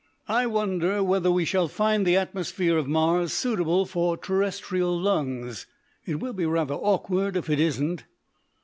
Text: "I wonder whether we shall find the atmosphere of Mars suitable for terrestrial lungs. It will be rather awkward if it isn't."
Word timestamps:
"I 0.27 0.47
wonder 0.47 1.03
whether 1.03 1.29
we 1.31 1.45
shall 1.45 1.67
find 1.67 2.07
the 2.07 2.17
atmosphere 2.17 2.75
of 2.75 2.87
Mars 2.87 3.33
suitable 3.33 3.85
for 3.85 4.17
terrestrial 4.17 4.99
lungs. 4.99 5.67
It 6.07 6.19
will 6.19 6.33
be 6.33 6.47
rather 6.47 6.73
awkward 6.73 7.35
if 7.37 7.51
it 7.51 7.59
isn't." 7.59 8.05